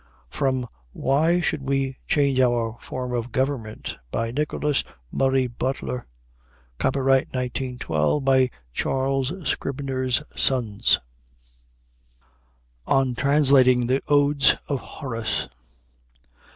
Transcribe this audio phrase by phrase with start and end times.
[0.39, 6.07] '"[From Why Should We Change Our Form of Government, by Nicholas Murray Butler.
[6.79, 10.99] Copyright, 1912, by Charles Scribner's Sons.]
[12.87, 15.55] ON TRANSLATING THE ODES OF HORACE W.